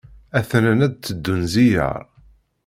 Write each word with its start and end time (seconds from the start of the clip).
A-ten-an 0.37 0.85
ad 0.85 0.93
d-teddun 0.93 1.41
zziyaṛ. 1.53 2.01